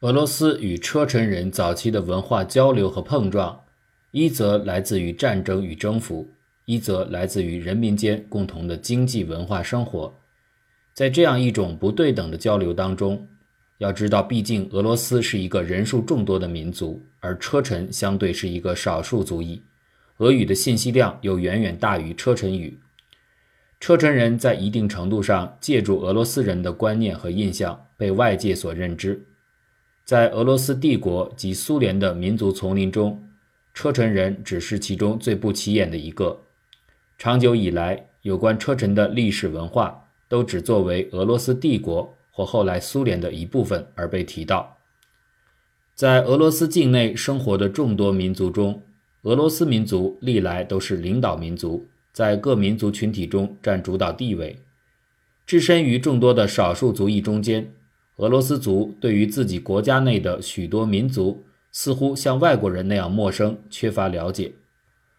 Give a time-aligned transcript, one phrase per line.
[0.00, 3.64] 俄罗斯与车臣人早期的文化交流和碰撞，
[4.10, 6.28] 一则来自于战争与征服，
[6.66, 10.14] 一则来自于人民间共同的经济文化生活。
[10.92, 13.26] 在这样一种不对等的交流当中，
[13.78, 19.62] 要知道，毕竟俄罗斯是一个人数众多的民族，而车臣相对是一个少数族裔，
[20.18, 22.78] 俄语的信息量又远远大于车臣语。
[23.80, 29.26] 车臣人在一定程度上借助俄罗斯人的观念和印象被外界所认知。
[30.04, 33.26] 在俄罗斯帝国及苏联的民族丛林中，
[33.72, 36.42] 车臣人只是其中最不起眼的一个。
[37.16, 44.76] 长久以来，有关车臣的历史文化都只作为俄罗斯帝国或后来苏联的一部分而被提到。
[45.94, 48.82] 在俄罗斯境内生活的众多民族中，
[49.22, 54.58] 俄罗斯民族历来都是领导民族，在各民族群体中占主导地位。
[55.46, 57.72] 置身于众多的少数族裔中间。
[58.16, 64.52] 俄罗斯族对于自己国家内的许多民族，似乎像外国人那样陌生，缺乏了解。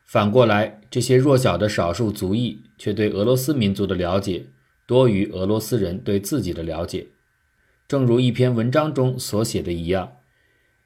[0.06, 4.46] 反过来，这些弱小的少数族裔却对俄罗斯民族的了解
[4.86, 7.08] 多于俄罗斯人对自己的了解。
[7.88, 10.14] 正如一篇文章中所写的一样，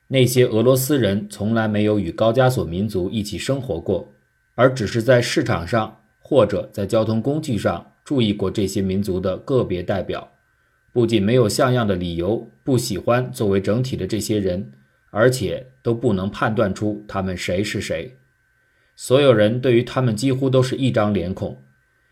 [0.08, 4.08] 那些俄罗斯人从来没有与高加索民族一起生活过，
[4.56, 10.32] 而只是在市场上或者在交通工具上注意过这些民族的个别代表。
[11.00, 14.74] 不仅没有像样的理由不喜欢作为整体的这些人，
[15.12, 18.18] 而且都不能判断出他们谁是谁。
[18.98, 21.64] 所有人对于他们几乎都是一张脸孔。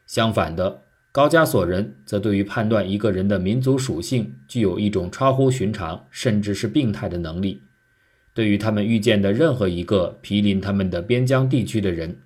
[0.06, 7.64] 相反的，高加索人则对于判断一个人的民族属性具有一种超乎寻常甚至是病态的能力。
[8.34, 12.20] 对于他们遇见的任何一个毗邻他们的边疆地区的人，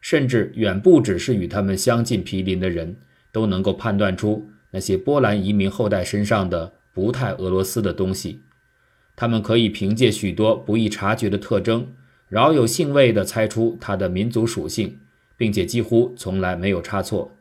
[0.00, 2.94] 甚至远不只是与他们相近毗邻的人，
[3.32, 4.48] 都能够判断出。
[4.76, 8.42] 那些波兰移民后代身上的不太俄罗斯的东西，
[9.16, 11.94] 他们可以凭借许多不易察觉的特征，
[12.28, 14.98] 饶有兴味地猜出他的民族属性，
[15.34, 17.32] 并且几乎从来没有差错。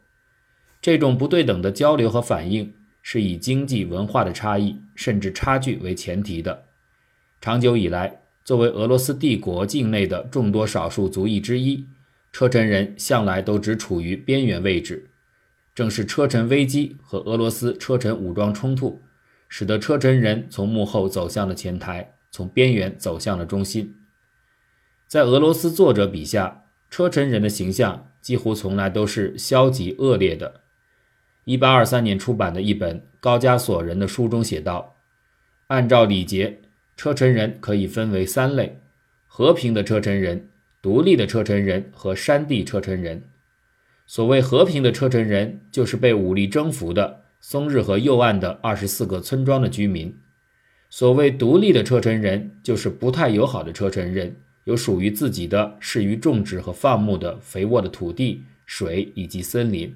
[0.81, 6.63] 这种不对等的交流和反应是以经济文化的差异甚至差距为前提的。
[7.41, 11.85] 长久以来，作为俄罗斯帝国境内的众多少数族裔之一，
[12.31, 15.09] 车臣人向来都只处于边缘位置。
[15.75, 19.01] 正是车臣危机和俄罗斯车臣武装冲突，
[19.49, 23.93] 使得车臣人从幕后走向了前台，从边缘走向了中心。
[25.05, 30.61] 在俄罗斯作者笔下，车臣人的形象几乎从来都是消极恶劣的。
[31.45, 34.95] 1823年出版的一本《高加索人》的书中写道
[35.67, 36.61] ：“按照礼节，
[36.95, 38.79] 车臣人可以分为三类：
[39.27, 40.49] 和平的车臣人、
[40.81, 43.29] 独立的车臣人和山地车臣人。”
[44.07, 50.11] 所谓和平的车臣人，就是被武力征服的松日河右岸的二十四个村庄的居民；
[50.89, 54.35] 所谓独立的车臣人，就是不太友好的车臣人，
[54.65, 59.95] 有属于自己的适于种植和放牧的肥沃的土地、水以及森林，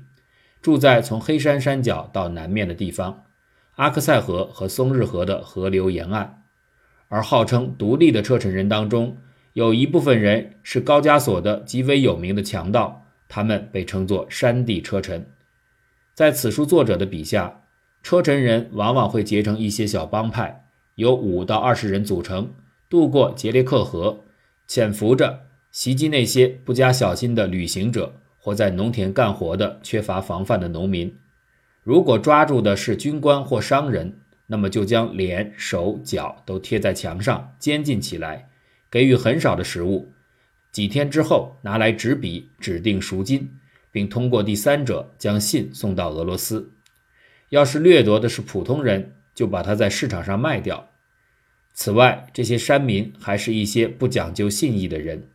[0.62, 3.26] 住在从黑山山脚到南面的地方，
[3.76, 6.44] 阿克塞河和松日河的河流沿岸。
[7.08, 9.18] 而号称独立的车臣人当中，
[9.54, 12.99] 有一部分人是高加索的极为有名的强盗。
[13.30, 15.26] 他们被称作山地车臣，
[16.16, 17.62] 在此书作者的笔下，
[18.04, 22.54] 车臣人往往会结成一些小帮派，由五到二十人组成，
[22.90, 24.26] 渡过杰列克河，
[24.68, 31.16] 潜伏着袭击那些不加小心的旅行者或在农田干活的缺乏防范的农民。
[31.84, 38.50] 如果抓住的是军官或商人，那么就将脸、手、脚都贴在墙上，监禁起来，
[38.90, 40.12] 给予很少的食物。
[40.72, 43.58] 几天之后，拿来纸笔指定赎金，
[43.92, 46.72] 并通过第三者将信送到俄罗斯。
[47.50, 50.90] 要是掠夺的是普通人，就把它在市场上卖掉。
[51.74, 55.30] 此外，这些山民还是一些不讲究信义的人。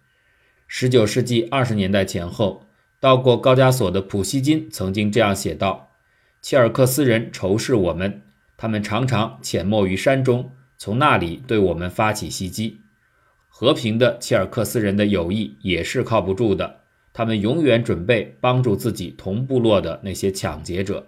[0.68, 2.66] 十九世纪二十年代前后，
[3.00, 5.90] 到过高加索的普希金曾经这样写道
[6.40, 8.22] ：“切尔克斯人仇视我们，
[8.56, 12.80] 他们常常潜没于山中，从那里对我们发起袭击。”
[13.56, 16.80] 和平的切尔克斯人的友谊也是靠不住的，
[17.12, 21.06] 他们永远准备帮助自己同部落的那些抢劫者。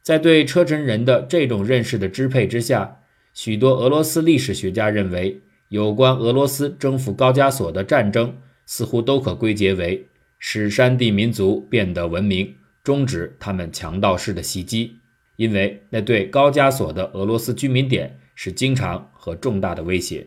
[0.00, 3.02] 在对车臣人的这种认识的支配之下，
[3.34, 8.34] 许多俄罗斯历史学家认为，有关俄罗斯征服高加索的战争
[8.64, 10.08] 似乎都可归结为
[10.38, 14.96] 使山地民族变得文明，终止他们强盗式的袭击，
[15.36, 20.26] 因为那对高加索的俄罗斯居民点是经常和重大的威胁。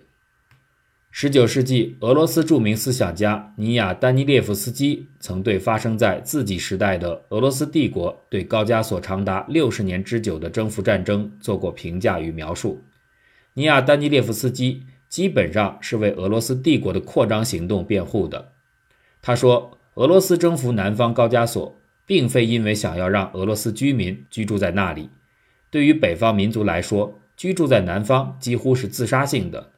[1.18, 12.82] 十九世纪，俄罗斯著名思想家尼亚·丹尼列夫斯基曾对发生在自己时代的俄罗斯帝国对高加索长达六十年之久的征服战争做过评价与描述。
[13.54, 18.52] 尼亚丹尼列夫斯基基本上是为俄罗斯帝国的扩张行动辩护的。
[19.22, 25.10] 他说，俄罗斯征服南方高加索，并非因为想要让俄罗斯居民居住在那里。
[25.70, 29.72] 对于北方民族来说，居住在南方几乎是自杀性的。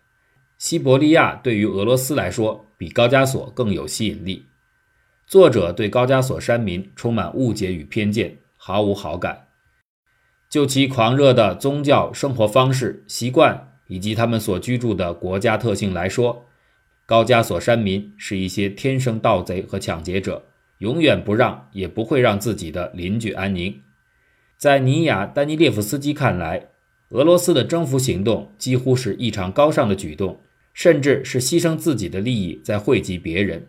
[0.58, 4.46] 西伯利亚对于俄罗斯来说比高加索更有吸引力。
[5.28, 9.48] 作者对高加索山民充满误解与偏见，毫无好感。
[10.50, 16.46] 就其狂热的宗教生活方式、习惯以及他们所居住的国家特性来说，
[17.06, 20.46] 高加索山民是一些天生盗贼和抢劫者，
[20.80, 23.82] 永远不让也不会让自己的邻居安宁。
[24.58, 26.70] 在尼亚丹尼列夫斯基看来，
[27.10, 30.40] 俄罗斯的征服行动几乎是异常高尚的举动，
[30.78, 33.66] 甚至是牺牲自己的利益在惠及别人。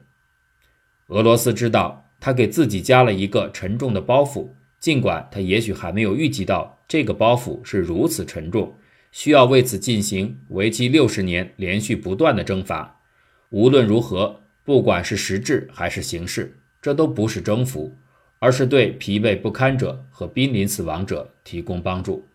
[1.06, 8.76] 俄罗斯知道他给自己加了一个沉重的包袱，尽管他也许还没有预计到这个包袱是如此沉重，
[9.10, 13.00] 需要为此进行为期六十年连续不断的征伐。
[13.48, 17.96] 无论如何，不管是实质还是形式，这都不是征服，
[18.38, 22.28] 而是对疲惫不堪者和濒临死亡者提供帮助。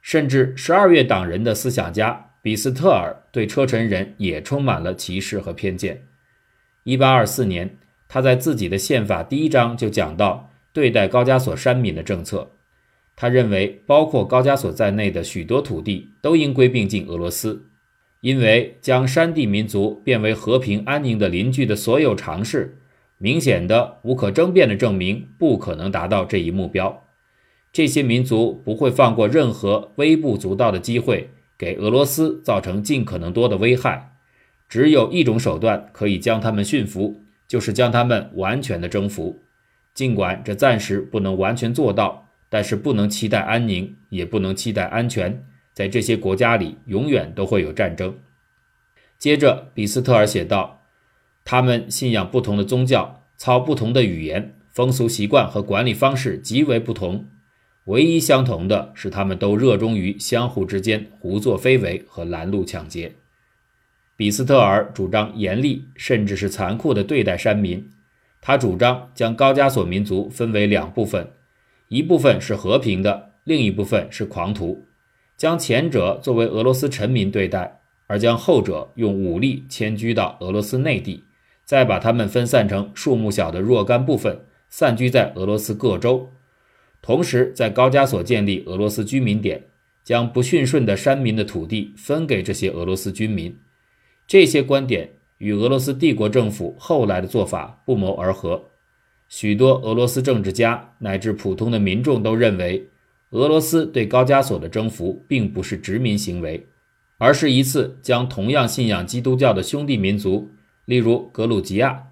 [0.00, 6.02] 甚至十二月党人的思想家比斯特尔对车臣人也充满了歧视和偏见。
[6.84, 12.52] 一八二四年，他在自己的宪法第一章就讲到对待高加索山民的政策。
[13.16, 17.66] 他认为，包括高加索在内的许多土地都应归并进俄罗斯，
[18.20, 22.78] 因为将山地民族变为和平安宁的邻居的所有尝试，
[23.18, 27.04] 明显的、无可争辩的证明不可能达到这一目标。
[27.72, 31.28] 这些民族不会放过任何微不足道的机会，
[31.58, 34.14] 给俄罗斯造成尽可能多的危害。
[34.68, 39.42] 只有一种手段可以将他们驯服，就是将他们完全的征服。
[39.94, 45.44] 尽管这暂时不能完全做到，但是不能期待安宁，也不能期待安全。
[45.72, 48.18] 在这些国家里，永远都会有战争。
[49.18, 50.82] 接着，比斯特尔写道
[51.44, 57.26] ：“他们信仰不同的宗教，操不同的语言，风俗习惯和管理方式极为不同。”
[57.88, 63.14] 唯一相同的是，他们都热衷于相互之间胡作非为和拦路抢劫。
[64.14, 67.88] 比斯特尔主张严厉甚至是残酷地对待山民。
[68.42, 71.30] 他主张将高加索民族分为两部分，
[71.88, 74.84] 一部分是和平的，另一部分是狂徒。
[75.38, 81.24] 将前者作为俄罗斯臣民对待，而将后者用武力迁居到俄罗斯内地，
[81.64, 86.34] 再把他们分散成数目小的若干部分，散居在俄罗斯各州。
[87.00, 89.64] 同时，在高加索建立俄罗斯居民点，
[90.04, 93.56] 将不驯顺的山民的土地分给这些俄罗斯居民。
[94.26, 98.64] 这些观点与俄罗斯帝国政府后来的做法不谋而合。
[99.28, 102.88] 许多俄罗斯政治家乃至普通的民众都认为，
[103.30, 106.66] 俄罗斯对高加索的征服并不是殖民行为，
[107.18, 110.50] 而是一次将同样信仰基督教的兄弟民族，
[110.84, 112.04] 例如格鲁吉亚。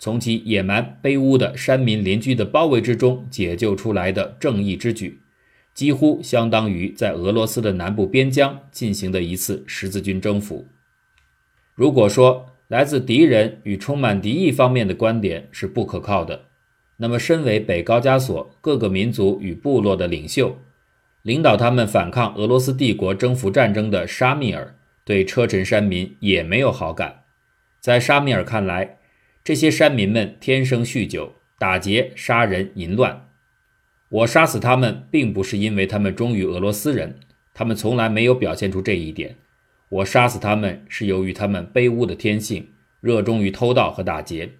[0.00, 5.20] 从其野蛮卑污的山民邻居的包围之中解救出来的正义之举，
[5.74, 10.66] 几乎相当于在俄罗斯的南部边疆进行的一次十字军征服。
[11.74, 16.46] 如果说来自敌人与充满敌意方面的观点是不可靠的，
[16.96, 20.56] 那么身为北高加索各个民族与部落的领袖，
[21.20, 24.74] 领导他们反抗俄罗斯帝国征服战争的沙米尔
[25.04, 27.24] 对车臣山民也没有好感。
[27.80, 28.96] 在沙米尔看来，
[29.50, 33.26] 这些山民们天生酗酒、打劫、杀人、淫乱。
[34.08, 37.18] 我杀死他们，并不是因为他们忠于俄罗斯人，
[37.52, 39.34] 他们从来没有表现出这一点。
[39.88, 42.68] 我杀死他们是由于他们卑污的天性，
[43.00, 44.52] 热衷于偷盗和打劫。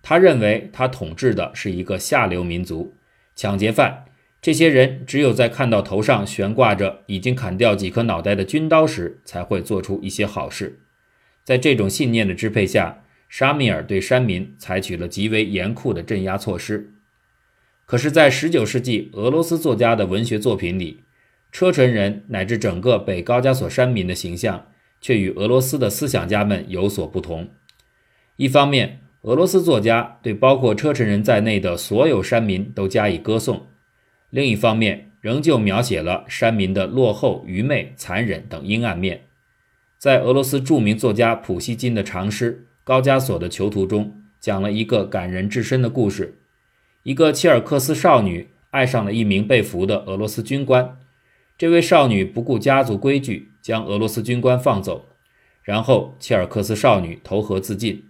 [0.00, 2.94] 他认为他统治的是一个下流民族，
[3.36, 4.06] 抢劫犯。
[4.40, 10.80] 这些人只有在看到头上悬挂着已经砍掉几颗脑袋的军刀时，才会做出一些好事。
[11.44, 13.02] 在这种信念的支配下。
[13.28, 16.94] 沙米尔对山民采取了极为严酷的镇压措施，
[17.84, 21.02] 可是，在19世纪俄罗斯作家的文学作品里，
[21.52, 24.68] 车臣人乃至整个北高加索山民的形象
[25.00, 27.50] 却与俄罗斯的思想家们有所不同。
[28.36, 33.66] 一方面，俄罗斯作家对包括车臣人在内的所有山民都加以歌颂；
[34.30, 39.24] 另一方面，仍旧描写了山民的落后、愚昧、残忍等阴暗面。
[39.98, 42.64] 在俄罗斯著名作家普希金的长诗。
[42.88, 46.38] 高加索的囚徒中讲了一个感人至深的故事：
[47.02, 50.98] 一个切尔克斯少女爱上了一名被俘的俄罗斯军官，
[51.58, 55.10] 这位少女不顾家族规矩，将俄罗斯军官放走，
[55.62, 58.06] 然后切尔克斯少女投河自尽。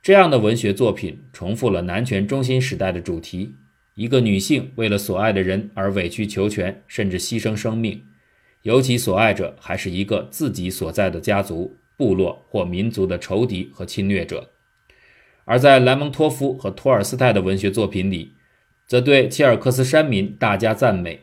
[0.00, 3.56] 这样的文学作品重复了男权中心时代的主题：
[3.96, 8.04] 一个女性为了所爱的人而委曲求全，甚至牺牲生命。
[8.62, 14.48] 尤其所爱者还是一个自己所在的家族、部落或民族的仇敌和侵略者。
[15.44, 18.32] 而在莱蒙托夫和托尔斯泰的文学作品里，
[18.86, 21.20] 则对切尔克斯山民大加赞美。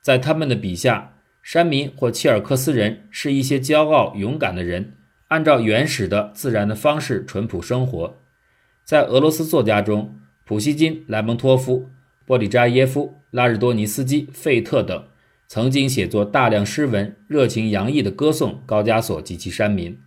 [0.00, 4.94] 在他们的笔下，山民或切尔克斯人是一些骄傲勇敢的人，
[5.28, 8.18] 按照原始的自然的方式淳朴生活。
[8.84, 11.90] 在俄罗斯作家中，普希金、莱蒙托夫、
[12.24, 15.04] 波里扎耶夫、拉日多尼斯基、费特等。
[15.48, 20.00] 曾经写作大量诗文，热情洋溢地歌颂高加索及其山民。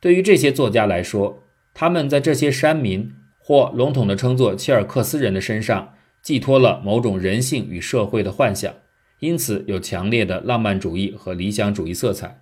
[0.00, 1.42] 对于这些作家来说，
[1.74, 8.72] 他们在这些山民或笼统地称作切尔克斯人的身上寄托了某种人性与社会的幻想，
[9.20, 12.40] 因此有强烈的浪漫主义和理想主义色彩。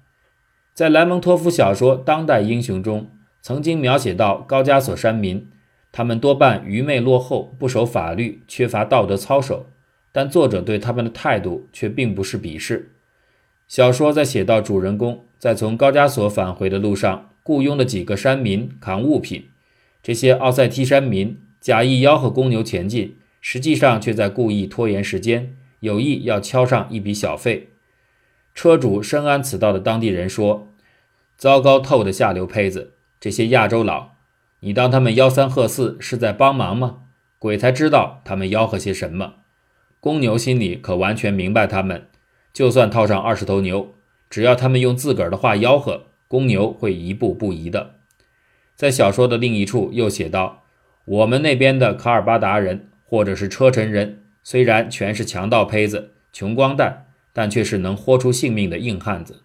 [0.74, 3.10] 在莱蒙托夫小说《当代英雄》中，
[3.40, 5.48] 曾经描写到高加索山民，
[5.90, 9.66] 他们多半愚昧落后，不守法律，缺乏道德操守。
[10.12, 12.92] 但作者对他们的态度却并不是鄙视。
[13.68, 19.50] 小说在写到主人公在从高加索返回的路上，雇佣的几个山民扛物品，
[20.02, 27.68] 这些奥塞梯山民假意吆喝公牛前进，实际上却在故意拖延时间，有意要敲上一笔小费。
[28.52, 30.70] 车主深谙此道的当地人说
[31.38, 34.14] ：“糟糕透的下流胚子，这些亚洲佬，
[34.58, 37.02] 你当他们吆三喝四是在帮忙吗？
[37.38, 39.34] 鬼才知道他们吆喝些什么。”
[40.00, 42.08] 公牛心里可完全明白，他们
[42.52, 43.94] 就算套上二十头牛，
[44.28, 47.96] 只要他们用自个儿的话吆喝，公牛会一步不移的。
[48.74, 50.64] 在小说的另一处又写道
[51.04, 59.42] ：“我们那边的卡尔巴达人或者是车臣人，虽然全是强盗胚子、穷光蛋，但却是能豁出性命的硬汉子。”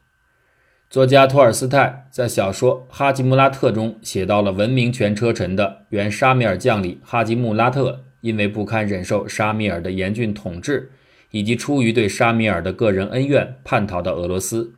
[0.90, 8.04] 作家托尔斯泰在小说《哈吉穆拉特》中写到了闻名全车臣的原沙米尔将领哈吉穆拉特。
[8.22, 10.92] 因为不堪忍受沙米尔的严峻统治，
[11.32, 14.76] 以及出于对沙米尔的个人恩怨，叛逃到俄罗斯，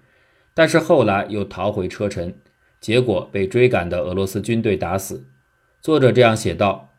[0.53, 2.35] 但是后来又逃回车臣，
[2.79, 5.25] 结果被追赶的俄罗斯军队打死。
[5.81, 6.93] 作者这样写道：“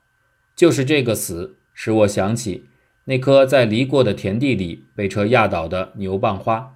[0.56, 2.64] 就是这个死，使我想起
[3.04, 6.74] 那棵在犁过的田地里被车压倒的牛蒡花。”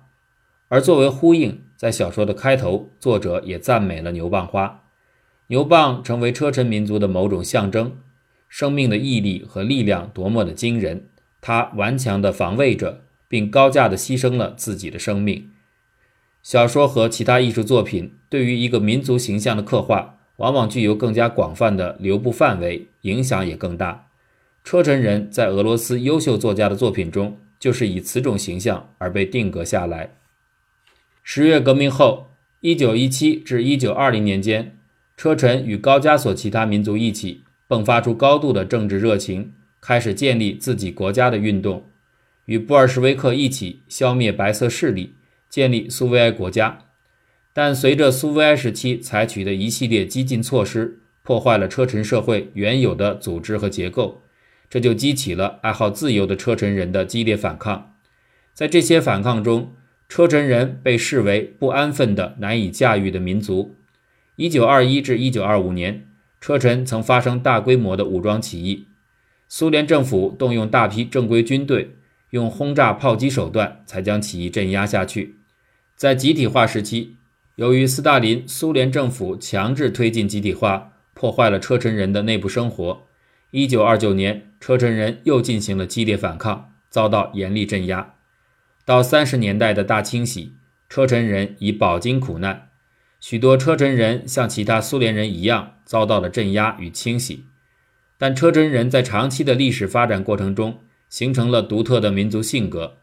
[0.69, 4.85] 而作为呼应，在小说的开头，作者也赞美了牛蒡花。
[5.49, 7.99] 牛蒡成为车臣民族的某种象征。
[8.49, 11.09] 生命的毅力和力量多么的惊人！
[11.41, 15.51] 他顽强地防卫着，并高价地牺牲了自己的生命。
[16.49, 24.07] 小说和其他艺术作品对于一个民族形象的刻画，往往具有更加广泛的流布范围，影响也更大。
[24.65, 30.15] 车臣人在俄罗斯优秀作家的作品中，就是以此种形象而被定格下来。
[31.23, 32.29] 十月革命后
[32.63, 34.79] ，1917至1920年间，
[35.19, 37.43] 车臣与高加索其他民族一起。
[37.69, 39.53] 迸发出高度的政治热情，
[39.83, 41.85] 开始建立自己国家的运动，
[42.47, 45.13] 与布尔什维克一起消灭白色势力，
[45.49, 46.79] 建立苏维埃国家。
[47.53, 54.23] 但随着苏维埃时期采取的一系列激进措施，破坏了车臣社会原有的组织和结构，
[54.71, 57.95] 这就激起了爱好自由的车臣人的激烈反抗。
[58.55, 59.75] 在这些反抗中，
[60.09, 63.75] 车臣人被视为不安分的、难以驾驭的民族。
[64.37, 66.05] 一九二一至一九二五年。
[66.41, 68.87] 车臣曾发生大规模的武装起义，
[69.49, 71.97] 苏联政府动用大批正规军队，
[72.31, 75.38] 用轰炸炮击手段才将起义镇压下去。
[75.99, 77.17] 在集体化时期，
[77.57, 83.03] 由于斯大林苏联政府强制推进集体化，破坏了车臣人的内部生活。
[83.51, 88.15] 1929年，车臣人又进行了激烈反抗，遭到严厉镇压。
[88.85, 90.53] 到30年代的大清洗，
[90.89, 92.69] 车臣人已饱经苦难。
[93.19, 97.47] 许多车臣人像其他苏联人一样遭到了镇压与清洗，
[98.17, 100.79] 但车臣人在长期的历史发展过程中
[101.09, 102.99] 形成了独特的民族性格。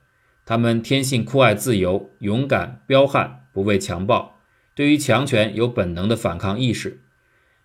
[0.45, 4.39] 他们天性酷爱自由、勇敢、彪悍，不畏强暴，
[4.73, 7.01] 对于强权有本能的反抗意识。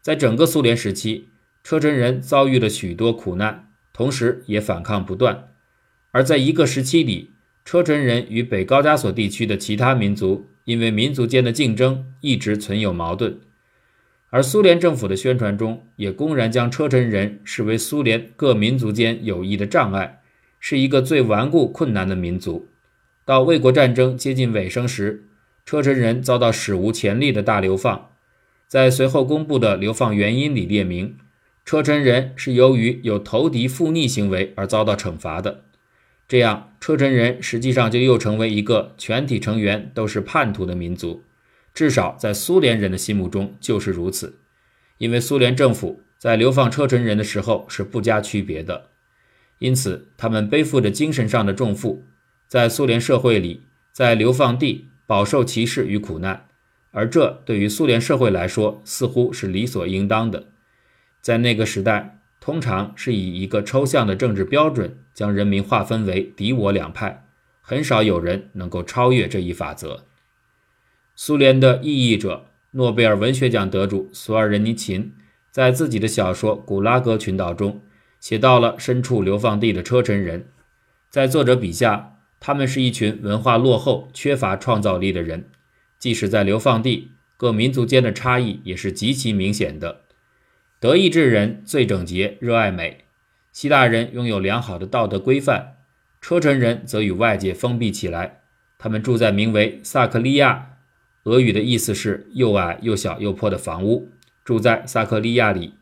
[0.00, 1.28] 在整个苏联时期，
[1.62, 5.48] 车臣人遭遇了许多苦难，同时也反抗不断。
[6.10, 7.32] 而在一个时期里，
[7.64, 10.46] 车臣人与北高加索地区的其他民族。
[10.64, 13.40] 因为民族间的竞争一直存有矛盾，
[14.28, 20.19] 而苏联政府的宣传中也公然将车臣人视为苏联各民族间友谊的障碍，
[20.60, 22.68] 是一个最顽固困难的民族。
[23.24, 25.24] 到卫国战争接近尾声时，
[25.66, 28.10] 车臣人遭到史无前例的大流放，
[28.68, 31.16] 在随后公布的流放原因里列明，
[31.64, 35.64] 车臣人是由于有投敌附逆行为而遭到惩罚的。
[36.28, 41.22] 这样，车臣人实际上就又成为一个全体成员都是叛徒的民族，
[41.72, 44.38] 至少在苏联人的心目中就是如此。
[44.98, 48.90] 因为苏联政府在流放车臣人的时候是不加区别的，
[49.60, 52.04] 因此他们背负着精神上的重负，
[52.48, 53.62] 在苏联社会里，
[53.92, 56.46] 在流放地饱受歧视与苦难，
[56.90, 60.46] 而这对于苏联社会来说似乎是理所应当的。
[61.20, 67.26] 在那个时代，通常是以一个抽象的政治标准将人民划分为敌我两派，
[67.60, 70.06] 很少有人能够超越这一法则。
[71.14, 75.12] 苏联的异议者、诺贝尔文学奖得主索尔仁尼琴
[75.50, 77.82] 在自己的小说《古拉格群岛》中
[78.20, 80.46] 写到了身处流放地的车臣人，
[81.08, 82.18] 在作者笔下。
[82.42, 85.50] 他们是一群文化落后、缺乏创造力的人，
[85.98, 90.00] 即使在流放地，各民族间的差异也是极其明显的。
[90.78, 93.04] 德意志人最整洁，热爱美；
[93.52, 95.74] 希腊人拥有良好的道德规范，
[96.22, 98.40] 车臣人则与外界封闭起来。
[98.78, 100.78] 他们住在名为萨克利亚
[101.24, 104.08] （俄语的意思是又矮又小又破的房屋），
[104.42, 105.74] 住在萨克利亚里。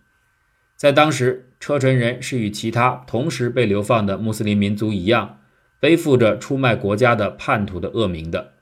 [0.75, 5.37] 在当时，车臣人是与其他同时被流放的穆斯林民族一样。
[5.81, 8.55] 背负着出卖国家的叛徒的恶名的，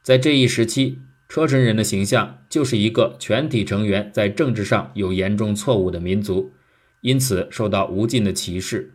[0.00, 6.52] 在这一时期，车臣人的形象就是一个全体成员在政治上有严重错误的民族，
[7.00, 8.92] 因此受到无尽的歧视。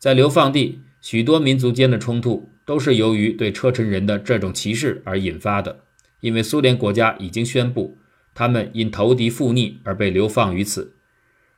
[0.00, 5.84] 在流放地，许多民族间的冲突都是由于对车臣人的这种歧视而引发的，
[6.18, 7.96] 因为苏联国家已经宣布，
[8.34, 10.94] 他们因投敌附逆而被流放于此，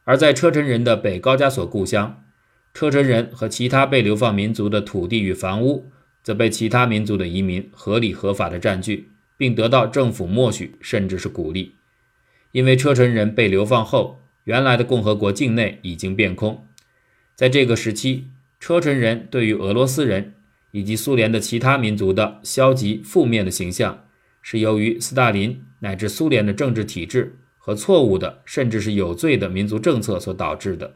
[0.06, 2.22] 而在车臣人的北高加索故乡。
[2.72, 5.90] 车臣人和其他被流放民族的土地与房屋，
[6.22, 11.74] 则被其他民族的移民合理合法的占据，并得到政府默许甚至是鼓励。
[12.52, 16.66] 因为车臣人被流放后，原来的共和国境内已经变空。
[17.34, 18.28] 在这个时期，
[18.60, 20.34] 车臣人对于俄罗斯人
[20.70, 24.04] 以及苏联的其他民族的消极负面的形象，
[24.40, 30.94] 是由于斯大林乃至苏联的政治体制和错误的甚至是有罪的民族政策所导致的，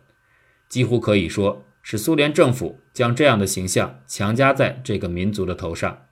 [0.68, 1.64] 几乎可以说。
[1.82, 6.06] 是苏联政府将这样的形象强加在这个民族的头上。